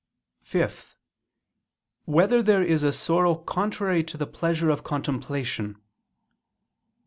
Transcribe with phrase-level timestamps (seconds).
[0.41, 0.97] (5)
[2.05, 5.79] Whether there is a sorrow contrary to the pleasure of contemplation?